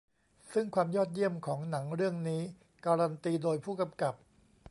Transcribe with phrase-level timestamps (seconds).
[0.53, 2.41] ซึ่งความยอดเยี่ยมของหนังเรื่องนี้
[2.85, 4.15] การันตีโดยผู้กำกับ